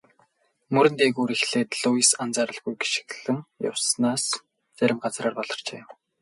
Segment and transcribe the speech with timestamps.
[0.73, 4.25] Мөрөн дээгүүр эхлээд Луис анзааралгүй гишгэлэн явснаас
[4.77, 5.81] зарим газраар баларчээ.